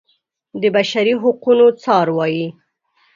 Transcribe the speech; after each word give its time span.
د 0.61 0.63
بشري 0.75 1.13
حقونو 1.21 1.65
څار 1.83 2.07
وايي. 2.17 2.47